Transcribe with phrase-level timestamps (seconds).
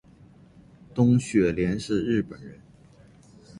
[0.95, 2.59] 东雪莲是日本人